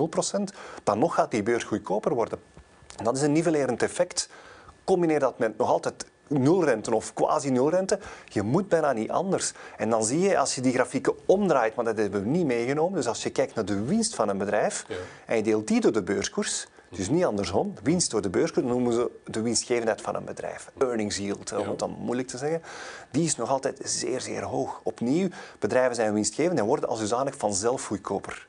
[0.84, 2.40] dan nog gaat die beurs goedkoper worden.
[2.98, 4.30] En dat is een nivellerend effect.
[4.84, 8.00] Combineer dat met nog altijd nulrente of quasi nulrente.
[8.26, 9.54] Je moet bijna niet anders.
[9.78, 12.96] En dan zie je als je die grafieken omdraait, maar dat hebben we niet meegenomen.
[12.96, 14.86] Dus als je kijkt naar de winst van een bedrijf
[15.26, 17.74] en je deelt die door de beurskoers, dus niet andersom.
[17.84, 20.72] Winst door de beurskoers noemen ze de winstgevendheid van een bedrijf.
[20.78, 22.62] Earnings yield, om het dan moeilijk te zeggen.
[23.12, 24.80] Die is nog altijd zeer, zeer hoog.
[24.84, 28.48] Opnieuw, bedrijven zijn winstgevend en worden als zodanig vanzelf goedkoper.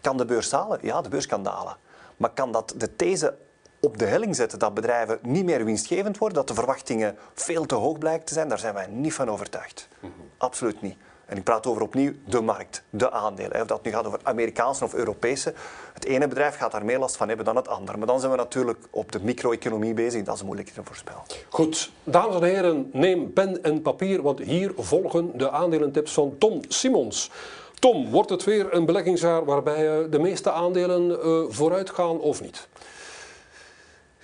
[0.00, 0.78] Kan de beurs dalen?
[0.82, 1.76] Ja, de beurs kan dalen.
[2.16, 3.36] Maar kan dat de these
[3.80, 7.74] op de helling zetten dat bedrijven niet meer winstgevend worden, dat de verwachtingen veel te
[7.74, 9.88] hoog blijken te zijn, daar zijn wij niet van overtuigd.
[10.36, 10.96] Absoluut niet.
[11.28, 13.60] En ik praat over opnieuw de markt, de aandelen.
[13.60, 15.54] Of dat nu gaat over Amerikaanse of Europese.
[15.92, 17.98] Het ene bedrijf gaat daar meer last van hebben dan het andere.
[17.98, 20.22] Maar dan zijn we natuurlijk op de micro-economie bezig.
[20.22, 21.22] Dat is moeilijker te voorspellen.
[21.48, 26.60] Goed, dames en heren, neem pen en papier, want hier volgen de aandelentips van Tom
[26.68, 27.30] Simons.
[27.78, 32.68] Tom, wordt het weer een beleggingsjaar waarbij de meeste aandelen uh, vooruit gaan of niet?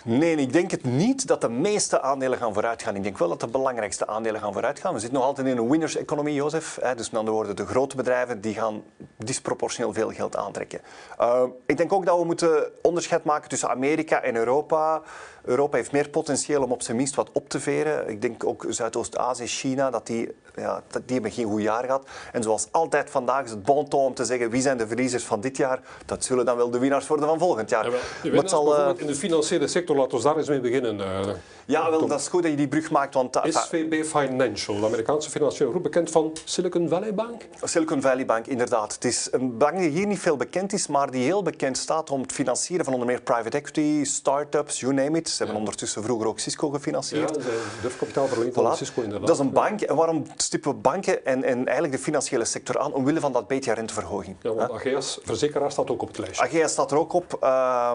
[0.06, 2.96] Nee, ik denk het niet dat de meeste aandelen gaan vooruitgaan.
[2.96, 4.94] Ik denk wel dat de belangrijkste aandelen gaan vooruitgaan.
[4.94, 6.78] We zitten nog altijd in een winners-economie, Jozef.
[6.96, 8.82] Dus met andere woorden, de grote bedrijven die gaan
[9.16, 10.80] disproportioneel veel geld aantrekken.
[11.20, 15.02] Uh, ik denk ook dat we moeten onderscheid maken tussen Amerika en Europa.
[15.42, 18.08] Europa heeft meer potentieel om op zijn minst wat op te veren.
[18.08, 22.06] Ik denk ook Zuidoost-Azië, China, dat die, ja, die hebben geen goed jaar gehad.
[22.32, 25.24] En zoals altijd vandaag is het bon ton om te zeggen wie zijn de verliezers
[25.24, 25.80] van dit jaar.
[26.06, 27.90] Dat zullen dan wel de winnaars worden van volgend jaar.
[28.22, 28.88] Ja, zal, uh...
[28.96, 30.98] in de financiële sector, laten we daar eens mee beginnen.
[30.98, 31.20] Uh,
[31.66, 33.14] ja, wel, dat is goed dat je die brug maakt.
[33.14, 37.42] Want, SVB Financial, de Amerikaanse financiële groep, bekend van Silicon Valley Bank?
[37.62, 38.94] Silicon Valley Bank, inderdaad.
[38.94, 42.10] Het is een bank die hier niet veel bekend is, maar die heel bekend staat
[42.10, 45.28] om het financieren van onder meer private equity, start-ups, you name it.
[45.28, 47.36] Ze hebben ondertussen vroeger ook Cisco gefinancierd.
[47.36, 47.42] Ja,
[47.82, 48.76] durfkapitaal verleend voilà.
[48.76, 49.26] Cisco inderdaad.
[49.26, 49.80] Dat is een bank.
[49.80, 52.92] En waarom stippen we banken en, en eigenlijk de financiële sector aan?
[52.92, 54.36] Omwille van dat beta-renteverhoging.
[54.40, 56.44] Ja, want Ageas, verzekeraar, staat ook op het lijstje.
[56.44, 57.38] Ageas staat er ook op.
[57.42, 57.90] Uh,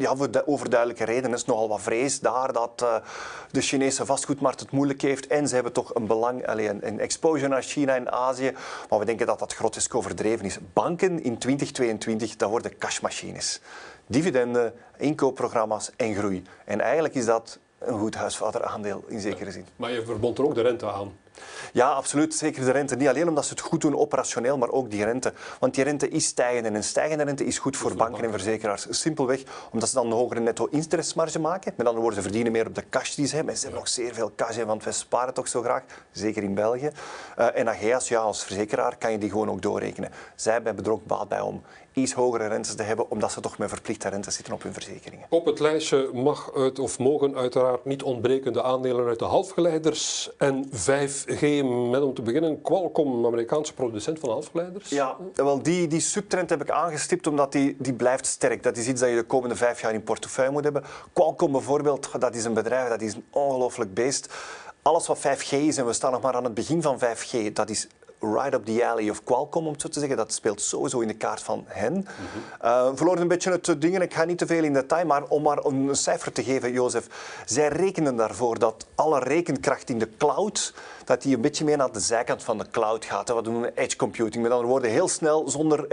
[0.00, 2.94] ja, voor de overduidelijke reden is nogal wat vrees daar dat uh,
[3.50, 5.26] de Chinese vastgoedmarkt het moeilijk heeft.
[5.26, 8.52] En ze hebben toch een belang, alleen een exposure naar China en Azië.
[8.88, 10.58] Maar we denken dat dat grotesk overdreven is.
[10.72, 13.60] Banken in 2022, dat worden cashmachines.
[14.06, 16.42] Dividenden, inkoopprogramma's en groei.
[16.64, 19.66] En eigenlijk is dat een goed huisvaderaandeel in zekere zin.
[19.76, 21.12] Maar je verbond er ook de rente aan.
[21.72, 22.34] Ja, absoluut.
[22.34, 22.96] Zeker de rente.
[22.96, 25.32] Niet alleen omdat ze het goed doen operationeel, maar ook die rente.
[25.58, 28.86] Want die rente is stijgend en een stijgende rente is goed voor banken en verzekeraars.
[28.90, 31.72] Simpelweg omdat ze dan een hogere netto-interestmarge maken.
[31.76, 33.52] Met andere woorden, ze verdienen meer op de cash die ze hebben.
[33.52, 35.82] En ze hebben nog zeer veel cash, want wij sparen toch zo graag.
[36.10, 36.90] Zeker in België.
[37.38, 40.10] Uh, en Ageas, ja, als verzekeraar kan je die gewoon ook doorrekenen.
[40.34, 43.68] Zij hebben ook baat bij om iets hogere rentes te hebben, omdat ze toch met
[43.68, 45.26] verplichte rentes zitten op hun verzekeringen.
[45.28, 50.68] Op het lijstje mag uit, of mogen uiteraard niet ontbrekende aandelen uit de halfgeleiders en
[50.68, 51.40] 5G
[51.90, 54.88] met om te beginnen Qualcomm, Amerikaanse producent van halfgeleiders.
[54.88, 58.62] Ja, wel die, die subtrend heb ik aangestipt omdat die, die blijft sterk.
[58.62, 60.84] Dat is iets dat je de komende vijf jaar in portefeuille moet hebben.
[61.12, 64.28] Qualcomm bijvoorbeeld, dat is een bedrijf, dat is een ongelooflijk beest
[64.82, 67.70] alles wat 5G is, en we staan nog maar aan het begin van 5G, dat
[67.70, 67.88] is
[68.20, 70.16] right up the alley of Qualcomm, om het zo te zeggen.
[70.16, 71.92] Dat speelt sowieso in de kaart van hen.
[71.92, 72.04] Mm
[72.60, 72.96] -hmm.
[72.96, 75.64] verloor een beetje het dingen, ik ga niet te veel in detail, maar om maar
[75.64, 77.06] een cijfer te geven, Jozef.
[77.46, 81.92] Zij rekenen daarvoor dat alle rekenkracht in de cloud, dat die een beetje meer naar
[81.92, 83.28] de zijkant van de cloud gaat.
[83.28, 84.42] Wat doen we edge computing?
[84.42, 85.86] Met andere woorden, heel snel, zonder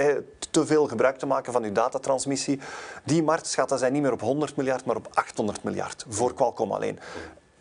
[0.52, 2.60] te veel gebruik te maken van uw datatransmissie.
[3.04, 6.72] Die markt schatten zij niet meer op 100 miljard, maar op 800 miljard voor Qualcomm
[6.72, 7.00] alleen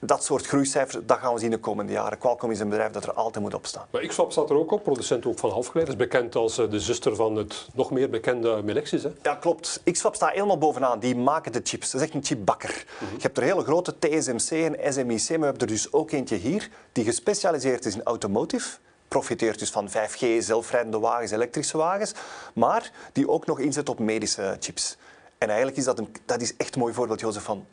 [0.06, 2.18] dat soort groeicijfers, dat gaan we zien de komende jaren.
[2.18, 3.86] Qualcomm is een bedrijf dat er altijd moet op staan.
[3.90, 7.16] Maar Xwap staat er ook op, producent ook van halfgeleiders, bekend als eh, de zuster
[7.16, 9.02] van het nog meer bekende Melexis.
[9.02, 9.10] Hè?
[9.22, 9.80] Ja, klopt.
[9.92, 10.98] Xwap staat helemaal bovenaan.
[10.98, 11.90] Die maken de chips.
[11.90, 12.84] Dat is echt een chipbakker.
[13.00, 16.10] Mm Je hebt er hele grote TSMC en SMIC, maar we hebben er dus ook
[16.10, 18.68] eentje hier die gespecialiseerd is in automotive
[19.08, 22.12] profiteert dus van 5G, zelfrijdende wagens, elektrische wagens,
[22.54, 24.96] maar die ook nog inzet op medische chips.
[25.38, 27.66] En eigenlijk is dat, een, dat is echt een mooi voorbeeld, Jozef, van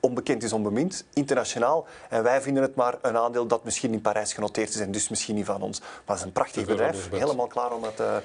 [0.00, 1.86] onbekend is onbemind, internationaal.
[2.08, 5.08] En wij vinden het maar een aandeel dat misschien in Parijs genoteerd is en dus
[5.08, 5.80] misschien niet van ons.
[5.80, 8.16] Maar het is een prachtig bedrijf, helemaal klaar om het uh,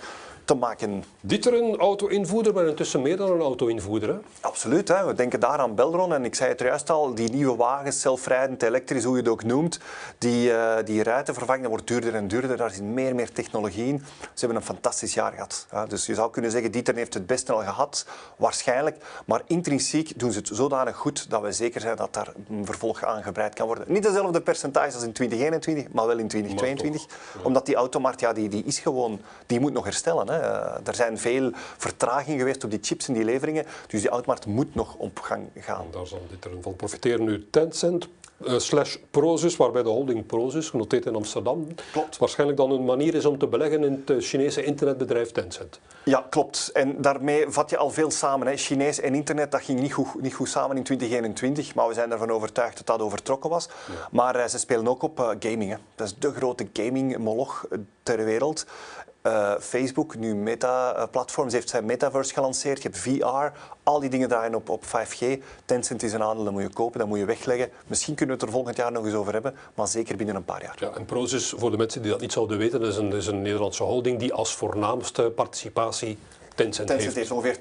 [0.46, 1.04] te maken.
[1.22, 4.20] Dit er een auto-invoerder, maar intussen meer dan een auto-invoerder.
[4.40, 4.88] Absoluut.
[4.88, 5.06] Hè.
[5.06, 6.14] We denken daar aan Belron.
[6.14, 9.44] En ik zei het juist al, die nieuwe wagens, zelfrijdend, elektrisch, hoe je het ook
[9.44, 9.80] noemt,
[10.18, 12.58] die, uh, die ruiten vervangen, dat wordt duurder en duurder.
[12.58, 14.04] Daar zit meer en meer technologie in.
[14.20, 15.68] Ze hebben een fantastisch jaar gehad.
[15.72, 18.06] Ja, dus je zou kunnen zeggen, Dieter heeft het beste al gehad,
[18.38, 18.98] waarschijnlijk.
[19.26, 23.04] Maar intrinsiek doen ze het zodanig goed dat we zeker zijn dat daar een vervolg
[23.04, 23.86] aan gebreid kan worden.
[23.88, 27.06] Niet dezelfde percentage als in 2021, maar wel in 2022.
[27.44, 30.30] Omdat die automarkt, ja, die, die is gewoon, die moet nog herstellen.
[30.30, 30.35] Hè.
[30.42, 34.46] Eh, er zijn veel vertragingen geweest op die chips en die leveringen, dus die automarkt
[34.46, 35.82] moet nog op gang gaan.
[35.86, 37.48] En daar zal dit er van profiteren nu.
[37.50, 38.08] Tencent
[38.40, 42.18] uh, slash Prozus, waarbij de holding Prozus, genoteerd in Amsterdam, klopt.
[42.18, 45.80] waarschijnlijk dan een manier is om te beleggen in het Chinese internetbedrijf Tencent.
[46.04, 46.70] Ja, klopt.
[46.74, 48.48] En daarmee vat je al veel samen.
[48.48, 48.58] Hè.
[48.58, 52.12] Chinees en internet, dat ging niet goed, niet goed samen in 2021, maar we zijn
[52.12, 53.70] ervan overtuigd dat dat overtrokken was.
[54.12, 55.72] Maar uh, ze spelen ook op uh, gaming.
[55.72, 55.78] Hè.
[55.96, 57.66] Dat is de grote gaming-moloch
[58.04, 58.66] ter wereld.
[59.26, 62.82] Uh, Facebook, nu Meta-platforms, heeft zijn Metaverse gelanceerd.
[62.82, 65.26] Je hebt VR, al die dingen draaien op, op 5G.
[65.66, 67.70] Tencent is een aandeel, dat moet je kopen, dat moet je wegleggen.
[67.88, 70.46] Misschien kunnen we het er volgend jaar nog eens over hebben, maar zeker binnen een
[70.46, 70.76] paar jaar.
[70.80, 73.42] Ja, en Prozis, voor de mensen die dat niet zouden weten, is een, is een
[73.42, 76.18] Nederlandse holding die als voornaamste participatie
[76.56, 77.32] Tencent, Tencent heeft.
[77.32, 77.60] ongeveer 80%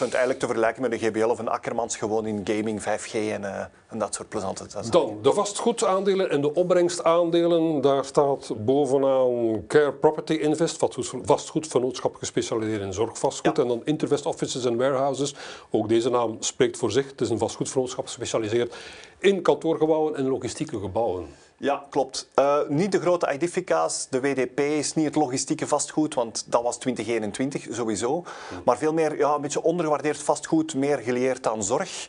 [0.00, 3.60] eigenlijk te vergelijken met een GBL of een Akkermans gewoon in gaming, 5G en, uh,
[3.88, 7.80] en dat soort plezante Dan de vastgoedaandelen en de opbrengstaandelen.
[7.80, 10.84] Daar staat bovenaan Care Property Invest,
[11.22, 13.58] vastgoedvernootschap gespecialiseerd in zorgvastgoed.
[13.58, 15.34] En dan Intervest Offices and Warehouses.
[15.70, 17.10] Ook deze naam spreekt voor zich.
[17.10, 18.74] Het is een vastgoedvernootschap gespecialiseerd
[19.18, 21.26] in kantoorgebouwen en logistieke gebouwen.
[21.62, 22.28] Ja, klopt.
[22.38, 24.06] Uh, niet de grote identifica's.
[24.10, 28.24] De WDP is niet het logistieke vastgoed, want dat was 2021 sowieso.
[28.64, 32.08] Maar veel meer ja, een beetje ondergewaardeerd vastgoed, meer geleerd aan zorg.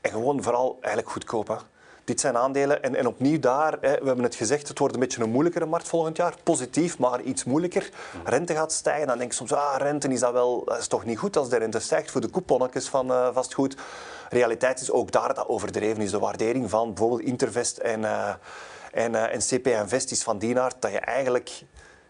[0.00, 1.48] En gewoon vooral eigenlijk goedkoop.
[1.48, 1.54] Hè.
[2.04, 2.82] Dit zijn aandelen.
[2.82, 5.66] En, en opnieuw daar, hè, we hebben het gezegd, het wordt een beetje een moeilijkere
[5.66, 6.34] markt volgend jaar.
[6.42, 7.90] Positief, maar iets moeilijker.
[8.24, 9.06] Rente gaat stijgen.
[9.06, 11.48] Dan denk je soms, ah, rente is dat wel, dat is toch niet goed als
[11.48, 13.76] de rente stijgt voor de couponnetjes van uh, vastgoed.
[14.28, 16.10] Realiteit is ook daar dat overdreven is.
[16.10, 18.00] De waardering van bijvoorbeeld Intervest en...
[18.00, 18.34] Uh,
[18.94, 21.50] en, uh, en CP Invest is van die aard dat je eigenlijk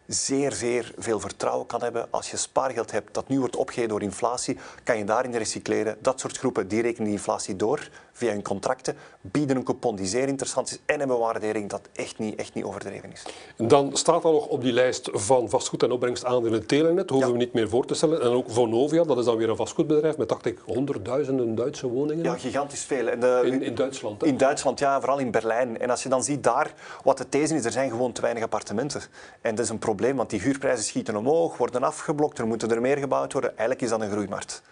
[0.06, 2.06] zeer, zeer veel vertrouwen kan hebben.
[2.10, 5.96] Als je spaargeld hebt dat nu wordt opgegeven door inflatie, kan je daarin recycleren.
[6.00, 10.06] Dat soort groepen die rekenen die inflatie door via hun contracten, bieden een coupon die
[10.06, 13.22] zeer interessant is en een bewaardering dat echt niet, echt niet overdreven is.
[13.56, 17.52] Dan staat er nog op die lijst van vastgoed en opbrengstaandelen Telenet, hoeven we niet
[17.52, 18.20] meer voor te stellen.
[18.20, 22.24] En ook Vonovia, dat is dan weer een vastgoedbedrijf met, dacht ik, honderdduizenden Duitse woningen.
[22.24, 23.08] Ja, gigantisch veel.
[23.08, 24.20] En de, in, in Duitsland?
[24.20, 24.26] Hè?
[24.26, 25.78] In Duitsland, ja, vooral in Berlijn.
[25.78, 28.42] En als je dan ziet daar, wat de these is, er zijn gewoon te weinig
[28.42, 29.02] appartementen.
[29.40, 32.80] En dat is een probleem, want die huurprijzen schieten omhoog, worden afgeblokt, er moeten er
[32.80, 33.50] meer gebouwd worden.
[33.50, 34.62] Eigenlijk is dat een groeimarkt.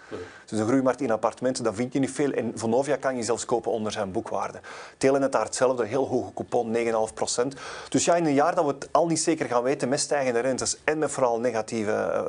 [0.46, 2.30] Dus een groeimarkt in appartementen, dat vind je niet veel.
[2.30, 4.60] En Vonovia kan je zelfs kopen onder zijn boekwaarde.
[4.96, 7.58] Telenet daar hetzelfde, heel hoge coupon, 9,5%.
[7.88, 10.40] Dus ja, in een jaar dat we het al niet zeker gaan weten met stijgende
[10.40, 12.24] rentes en met vooral negatieve,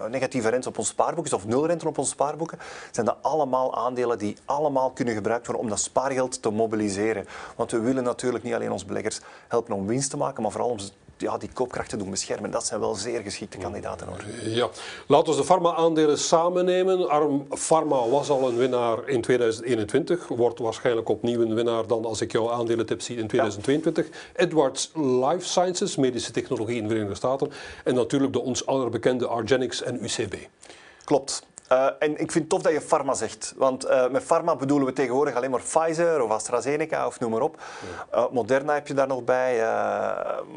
[0.00, 2.58] uh, negatieve rentes op ons spaarboeken, of nul rente op ons spaarboeken,
[2.90, 7.26] zijn dat allemaal aandelen die allemaal kunnen gebruikt worden om dat spaargeld te mobiliseren.
[7.56, 10.70] Want we willen natuurlijk niet alleen ons beleggers helpen om winst te maken, maar vooral
[10.70, 10.90] om ze
[11.22, 12.50] ja, die koopkrachten doen beschermen.
[12.50, 14.06] Dat zijn wel zeer geschikte kandidaten.
[14.06, 14.24] Hoor.
[14.44, 14.68] Ja.
[15.06, 17.08] Laten we de farma-aandelen samen nemen.
[17.08, 20.28] Arm Pharma was al een winnaar in 2021.
[20.28, 24.06] Wordt waarschijnlijk opnieuw een winnaar dan als ik jouw aandelentip zie in 2022.
[24.06, 24.44] Ja.
[24.44, 27.52] Edwards Life Sciences, medische technologie in de Verenigde Staten.
[27.84, 30.34] En natuurlijk de ons allerbekende Argenix en UCB.
[31.04, 31.42] Klopt.
[31.72, 33.54] Uh, en ik vind het tof dat je pharma zegt.
[33.56, 37.40] Want uh, met pharma bedoelen we tegenwoordig alleen maar Pfizer of AstraZeneca of noem maar
[37.40, 37.62] op.
[38.14, 39.58] Uh, Moderna heb je daar nog bij.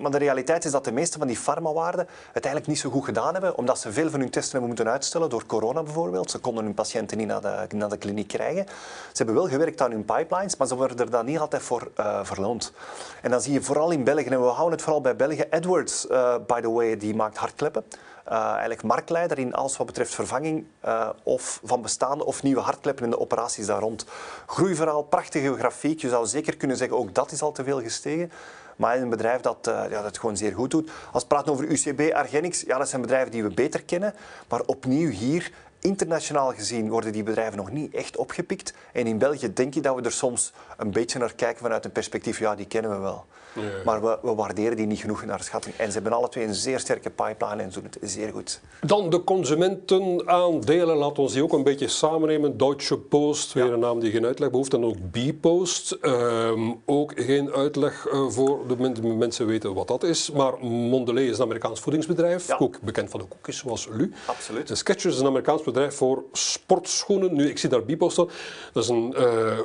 [0.01, 3.05] maar de realiteit is dat de meeste van die farmawaarden het eigenlijk niet zo goed
[3.05, 6.31] gedaan hebben, omdat ze veel van hun testen hebben moeten uitstellen door corona bijvoorbeeld.
[6.31, 8.65] Ze konden hun patiënten niet naar de, naar de kliniek krijgen.
[9.11, 11.91] Ze hebben wel gewerkt aan hun pipelines, maar ze worden er dan niet altijd voor
[12.23, 12.73] verloond.
[13.21, 16.07] En dan zie je vooral in België, en we houden het vooral bij België, Edwards,
[16.47, 17.83] by the way, die maakt hartkleppen.
[18.29, 23.03] Uh, eigenlijk marktleider in alles wat betreft vervanging uh, of van bestaande of nieuwe hartkleppen
[23.03, 24.05] in de operaties daar rond.
[24.45, 26.01] Groeiverhaal, prachtige grafiek.
[26.01, 28.31] Je zou zeker kunnen zeggen, ook dat is al te veel gestegen.
[28.75, 30.91] Maar een bedrijf dat, uh, ja, dat gewoon zeer goed doet.
[31.11, 34.13] Als we praten over UCB, Argenix, ja, dat zijn bedrijven die we beter kennen.
[34.49, 35.51] Maar opnieuw hier
[35.85, 38.73] internationaal gezien worden die bedrijven nog niet echt opgepikt.
[38.93, 41.91] En in België denk je dat we er soms een beetje naar kijken vanuit een
[41.91, 43.25] perspectief, ja, die kennen we wel.
[43.53, 43.61] Ja.
[43.85, 45.75] Maar we, we, waarderen die niet genoeg naar schatting.
[45.75, 48.59] En ze hebben alle twee een zeer sterke pipeline en doen het zeer goed.
[48.81, 52.57] Dan de consumentenaandelen, laten we die ook een beetje samennemen.
[52.57, 53.71] Deutsche Post, weer ja.
[53.71, 54.73] een naam die geen uitleg behoeft.
[54.73, 59.87] En ook B-Post, um, ook geen uitleg uh, voor de, men de, mensen weten wat
[59.87, 60.31] dat is.
[60.31, 62.57] Maar Mondelez is een Amerikaans voedingsbedrijf, ja.
[62.59, 64.13] ook bekend van de koekjes zoals Lu.
[64.25, 64.67] Absoluut.
[64.67, 67.33] De Skechers is een Amerikaans bedrijf voor sportschoenen.
[67.33, 68.29] Nu, ik zie daar B-Post Dat
[68.73, 69.57] is een, uh,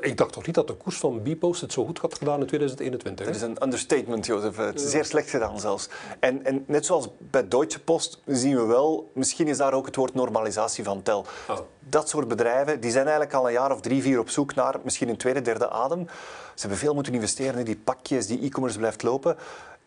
[0.00, 2.46] ik dacht toch niet dat de koers van B-Post het zo goed had gedaan in
[2.46, 3.26] 2021.
[3.26, 4.56] Dat is een understatement, Jozef.
[4.56, 5.88] Het is zeer slecht gedaan zelfs.
[6.20, 9.96] En, en net zoals bij Deutsche Post zien we wel, misschien is daar ook het
[9.96, 11.24] woord normalisatie van tel.
[11.48, 11.58] Oh.
[11.88, 14.74] Dat soort bedrijven die zijn eigenlijk al een jaar of drie, vier op zoek naar
[14.82, 16.06] misschien een tweede, derde adem.
[16.54, 19.36] Ze hebben veel moeten investeren in die pakjes, die e-commerce blijft lopen.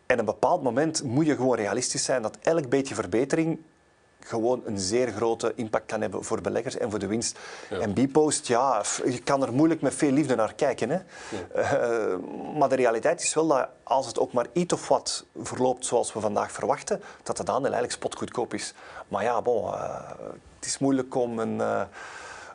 [0.05, 3.59] En op een bepaald moment moet je gewoon realistisch zijn dat elk beetje verbetering
[4.27, 7.39] gewoon een zeer grote impact kan hebben voor beleggers en voor de winst.
[7.69, 7.79] Ja.
[7.79, 10.89] En Bpost, ja, je kan er moeilijk met veel liefde naar kijken.
[10.89, 10.99] Hè?
[11.55, 12.09] Ja.
[12.09, 12.15] Uh,
[12.57, 16.13] maar de realiteit is wel dat als het ook maar iets of wat verloopt zoals
[16.13, 18.73] we vandaag verwachten, dat het aandeel eigenlijk spotgoedkoop is.
[19.07, 19.99] Maar ja, bon, uh,
[20.55, 21.55] het is moeilijk om een...
[21.57, 21.81] Uh,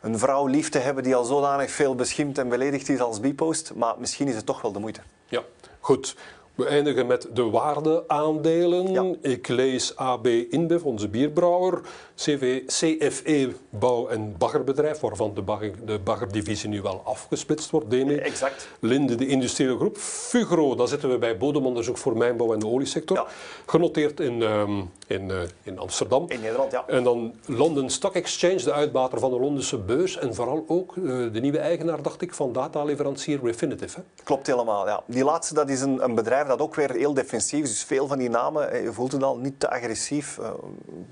[0.01, 3.73] een vrouw lief te hebben die al zodanig veel beschimpt en beledigd is als Bipost.
[3.73, 5.01] Maar misschien is het toch wel de moeite.
[5.25, 5.41] Ja,
[5.79, 6.15] goed.
[6.55, 9.17] We eindigen met de waardeaandelen.
[9.21, 11.81] Ik lees AB InBev, onze bierbrouwer,
[12.15, 18.15] CV, CFE Bouw- en Baggerbedrijf, waarvan de, bagger, de baggerdivisie nu wel afgesplitst wordt, Demi.
[18.15, 18.67] Exact.
[18.79, 19.97] Linde, de industriële groep.
[19.97, 23.17] Fugro, daar zitten we bij bodemonderzoek voor mijnbouw en de oliesector.
[23.17, 23.25] Ja.
[23.65, 26.25] Genoteerd in, um, in, uh, in Amsterdam.
[26.27, 26.83] In Nederland, ja.
[26.87, 30.17] En dan London Stock Exchange, de uitbater van de Londense beurs.
[30.17, 33.95] En vooral ook uh, de nieuwe eigenaar, dacht ik, van dataleverancier Refinitiv.
[33.95, 34.01] Hè?
[34.23, 35.03] Klopt helemaal, ja.
[35.05, 37.65] Die laatste, dat is een, een bedrijf dat ook weer heel defensief.
[37.65, 40.37] Dus veel van die namen, je voelt het al, niet te agressief.
[40.37, 40.49] Uh,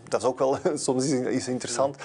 [0.08, 1.96] dat is ook wel soms is, is interessant.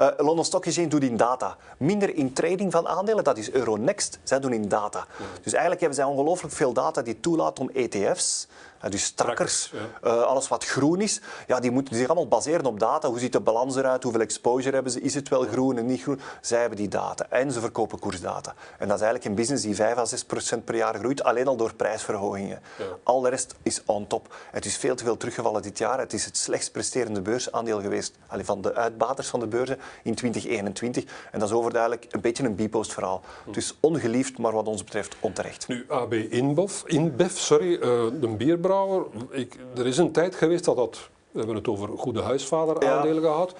[0.00, 1.56] Uh, London Stock Exchange doet in data.
[1.78, 4.18] Minder in trading van aandelen, dat is Euronext.
[4.22, 5.06] Zij doen in data.
[5.42, 8.48] Dus eigenlijk hebben zij ongelooflijk veel data die toelaat om ETF's
[8.90, 10.10] dus trakkers, ja.
[10.10, 13.08] uh, alles wat groen is, ja, die moeten zich allemaal baseren op data.
[13.08, 14.02] Hoe ziet de balans eruit?
[14.02, 15.00] Hoeveel exposure hebben ze?
[15.00, 16.20] Is het wel groen en niet groen?
[16.40, 17.26] Zij hebben die data.
[17.28, 18.54] En ze verkopen koersdata.
[18.78, 21.46] En dat is eigenlijk een business die 5 à 6 procent per jaar groeit, alleen
[21.46, 22.60] al door prijsverhogingen.
[22.78, 22.84] Ja.
[23.02, 24.34] Al de rest is on top.
[24.50, 25.98] Het is veel te veel teruggevallen dit jaar.
[25.98, 30.14] Het is het slechtst presterende beursaandeel geweest allee, van de uitbaters van de beurzen in
[30.14, 31.04] 2021.
[31.32, 33.22] En dat is overduidelijk een beetje een bipost verhaal.
[33.44, 33.52] Hm.
[33.52, 35.68] Dus ongeliefd, maar wat ons betreft onterecht.
[35.68, 37.80] Nu, AB InBev, InBev sorry, uh,
[38.20, 42.22] de bierbrouw ik, er is een tijd geweest dat dat, we hebben het over goede
[42.22, 43.28] huisvader aandelen ja.
[43.28, 43.54] gehad.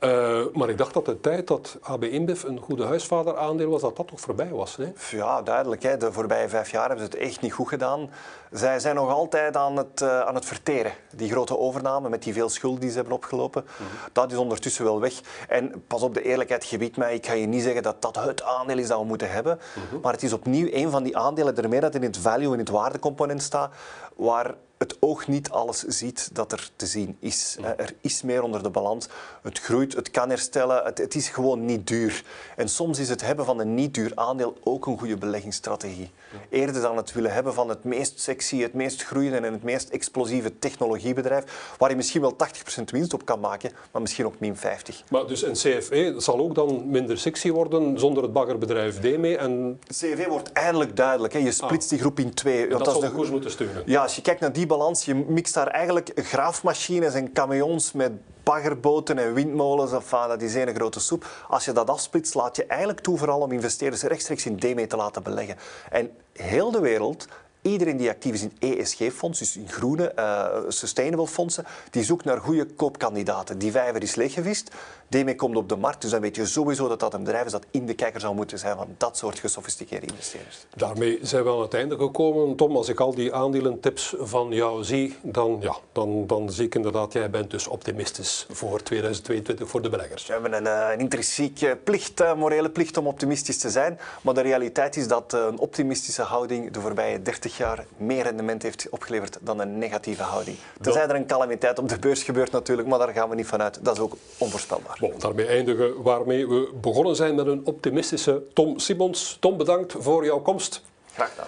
[0.00, 3.80] Uh, maar ik dacht dat de tijd dat AB InBev een goede huisvader aandeel was,
[3.80, 4.76] dat dat toch voorbij was.
[4.76, 4.92] Nee?
[5.10, 5.82] Ja, duidelijk.
[5.82, 5.96] Hè.
[5.96, 8.10] De voorbije vijf jaar hebben ze het echt niet goed gedaan.
[8.50, 10.92] Zij zijn nog altijd aan het, uh, aan het verteren.
[11.14, 14.08] Die grote overname met die veel schuld die ze hebben opgelopen, mm -hmm.
[14.12, 15.20] dat is ondertussen wel weg.
[15.48, 18.42] En pas op de eerlijkheid gebied mij, ik ga je niet zeggen dat dat het
[18.42, 19.58] aandeel is dat we moeten hebben.
[19.74, 20.00] Mm -hmm.
[20.00, 22.68] Maar het is opnieuw een van die aandelen, ermee dat in het value en het
[22.68, 23.74] waardecomponent staat,
[24.16, 27.56] waar het oog niet alles ziet dat er te zien is.
[27.60, 27.76] Ja.
[27.76, 29.08] Er is meer onder de balans.
[29.42, 32.24] Het groeit, het kan herstellen, het, het, is gewoon niet duur.
[32.56, 36.10] En soms is het hebben van een niet duur aandeel ook een goede beleggingsstrategie.
[36.48, 39.88] Eerder dan het willen hebben van het meest sexy, het meest groeiende en het meest
[39.88, 42.36] explosieve technologiebedrijf, waar je misschien wel
[42.80, 45.02] 80% winst op kan maken, maar misschien ook min 50.
[45.10, 49.80] Maar dus een CFE zal ook dan minder sexy worden zonder het baggerbedrijf DME en...
[49.86, 51.32] CFE wordt eindelijk duidelijk.
[51.32, 51.38] Hè.
[51.38, 51.88] Je splitst ah.
[51.90, 52.68] die groep in twee.
[52.68, 53.82] Dat, dat zal de koers moeten steunen.
[53.86, 58.12] Ja, als je kijkt naar die balans, je mixt daar eigenlijk graafmachines en camions met
[58.42, 59.92] baggerboten en windmolens.
[59.92, 61.26] Enfin, dat is één grote soep.
[61.48, 64.96] Als je dat afsplitst, laat je eigenlijk toe vooral om investeerders rechtstreeks in DME te
[64.96, 65.56] laten beleggen.
[65.90, 67.28] En heel de wereld
[67.64, 72.40] Iedereen die actief is in ESG-fondsen, dus in groene, uh, sustainable fondsen, die zoekt naar
[72.40, 73.58] goede koopkandidaten.
[73.58, 74.70] Die vijver is leeggevist.
[75.08, 77.52] DME komt op de markt, dus dan weet je sowieso dat dat een bedrijf is
[77.52, 80.66] dat in de kijker zou moeten zijn van dat soort gesofisticeerde investeerders.
[80.76, 82.56] Daarmee zijn we aan het einde gekomen.
[82.56, 86.74] Tom, als ik al die aandelentips van jou zie, dan, ja, dan, dan zie ik
[86.74, 90.26] inderdaad, jij bent dus optimistisch voor 2022 voor de beleggers.
[90.26, 94.40] We hebben een, een intrinsieke plicht, een morele plicht om optimistisch te zijn, maar de
[94.40, 99.60] realiteit is dat een optimistische houding de voorbije 30 jaar meer rendement heeft opgeleverd dan
[99.60, 100.56] een negatieve houding.
[100.80, 103.84] Tenzij er een calamiteit op de beurs gebeurt natuurlijk, maar daar gaan we niet vanuit.
[103.84, 104.96] Dat is ook onvoorspelbaar.
[105.00, 109.36] Bon, daarmee eindigen waarmee we begonnen zijn met een optimistische Tom Simons.
[109.40, 110.82] Tom, bedankt voor jouw komst.
[111.12, 111.46] Graag gedaan.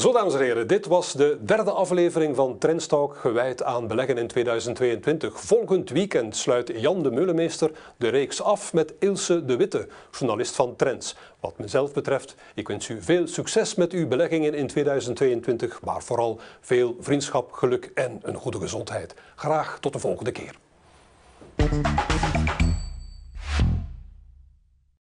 [0.00, 4.26] Zo, dames en heren, dit was de derde aflevering van Trendstalk gewijd aan beleggen in
[4.26, 5.40] 2022.
[5.40, 10.76] Volgend weekend sluit Jan de Meulemeester de reeks af met Ilse de Witte, journalist van
[10.76, 11.16] Trends.
[11.40, 16.40] Wat mezelf betreft, ik wens u veel succes met uw beleggingen in 2022, maar vooral
[16.60, 19.14] veel vriendschap, geluk en een goede gezondheid.
[19.36, 20.54] Graag tot de volgende keer.